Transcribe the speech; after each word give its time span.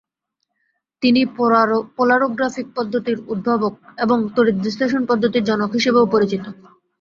তিনি 1.03 1.21
পোলারোগ্রাফিক 1.97 2.67
পদ্ধতির 2.75 3.17
উদ্ভাবক 3.27 3.73
এবং 3.97 4.17
তড়িৎবিশ্লেষণ 4.35 5.01
পদ্ধতির 5.05 5.47
জনক 5.49 5.69
হিসেবেও 5.73 6.05
পরিচিত। 6.05 6.43